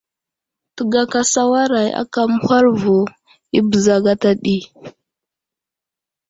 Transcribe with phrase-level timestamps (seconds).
[0.75, 2.97] Təgaka sawaray aka məhwal vo
[3.57, 4.57] i bəza gata ɗi.